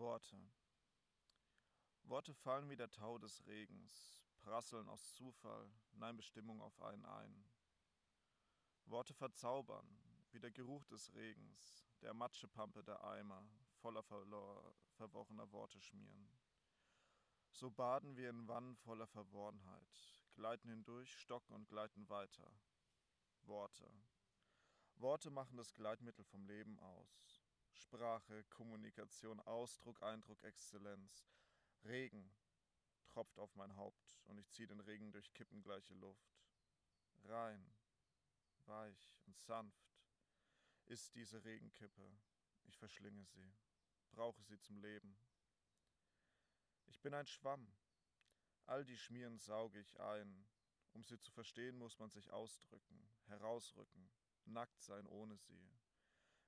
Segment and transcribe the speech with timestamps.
[0.00, 0.40] Worte.
[2.04, 7.44] Worte fallen wie der Tau des Regens, prasseln aus Zufall, nein Bestimmung auf einen ein.
[8.86, 9.86] Worte verzaubern,
[10.32, 13.46] wie der Geruch des Regens, der Matschepampe der Eimer,
[13.82, 16.32] voller verlor, verworrener Worte schmieren.
[17.52, 22.50] So baden wir in Wannen voller Verworrenheit, gleiten hindurch, stocken und gleiten weiter.
[23.42, 23.92] Worte.
[24.94, 27.39] Worte machen das Gleitmittel vom Leben aus.
[27.80, 31.26] Sprache, Kommunikation, Ausdruck, Eindruck, Exzellenz.
[31.84, 32.30] Regen
[33.08, 36.38] tropft auf mein Haupt und ich ziehe den Regen durch kippengleiche Luft.
[37.24, 37.72] Rein,
[38.66, 39.90] weich und sanft
[40.86, 42.12] ist diese Regenkippe.
[42.64, 43.52] Ich verschlinge sie,
[44.12, 45.18] brauche sie zum Leben.
[46.86, 47.72] Ich bin ein Schwamm.
[48.66, 50.46] All die Schmieren sauge ich ein.
[50.92, 54.10] Um sie zu verstehen, muss man sich ausdrücken, herausrücken,
[54.44, 55.70] nackt sein ohne sie.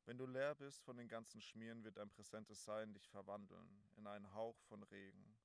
[0.05, 4.07] Wenn du leer bist von den ganzen Schmieren, wird dein präsentes Sein dich verwandeln in
[4.07, 5.37] einen Hauch von Regen.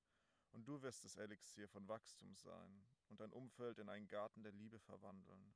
[0.51, 4.51] Und du wirst das Elixier von Wachstum sein und dein Umfeld in einen Garten der
[4.53, 5.53] Liebe verwandeln.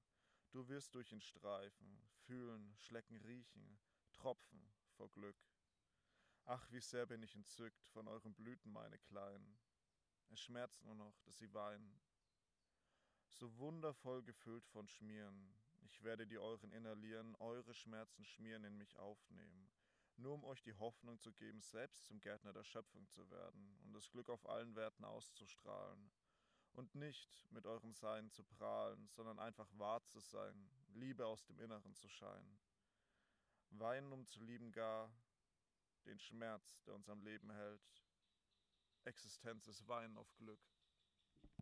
[0.51, 3.79] Du wirst durch ihn streifen, fühlen, schlecken, riechen,
[4.13, 5.37] tropfen vor Glück.
[6.45, 9.59] Ach, wie sehr bin ich entzückt von euren Blüten, meine Kleinen.
[10.29, 11.99] Es schmerzt nur noch, dass sie weinen.
[13.29, 15.55] So wundervoll gefüllt von Schmieren,
[15.91, 19.69] ich werde die euren inhalieren, eure Schmerzen schmieren, in mich aufnehmen,
[20.15, 23.93] nur um euch die Hoffnung zu geben, selbst zum Gärtner der Schöpfung zu werden und
[23.93, 26.11] das Glück auf allen Werten auszustrahlen.
[26.73, 31.59] Und nicht mit eurem Sein zu prahlen, sondern einfach wahr zu sein, Liebe aus dem
[31.59, 32.59] Inneren zu scheinen.
[33.71, 35.13] Weinen, um zu lieben gar
[36.05, 38.03] den Schmerz, der uns am Leben hält.
[39.03, 40.61] Existenz ist Weinen auf Glück.